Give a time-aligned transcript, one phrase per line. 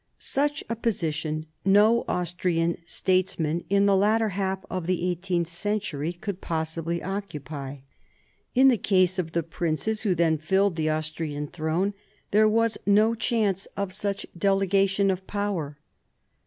[0.17, 6.41] Such a position no Austrian statesman in the latter half of the eighteenth century could
[6.41, 7.81] possibly occupy.
[8.55, 11.93] In the case of the princes who then filled the Austrian throne
[12.31, 15.77] there was no chance of such delegation of power.